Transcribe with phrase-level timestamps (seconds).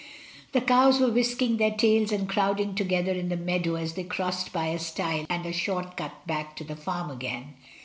[0.53, 4.51] The cows were whisking their tails and crowding together in the meadow as they crossed
[4.51, 7.53] by a stile and a short cut back to the farm again.